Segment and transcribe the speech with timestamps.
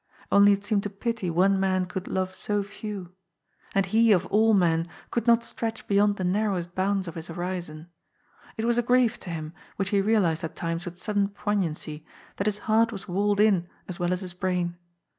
[0.31, 3.13] Only it seemed a pity one man could loye so few.
[3.75, 7.87] And he, of all men, could not stretch beyond the narrowest bounds of his horizon.
[8.57, 12.03] It was a grief to him, which he realized at times with sudden poignancy,
[12.37, 14.75] that his heart was walled in as well as his brain.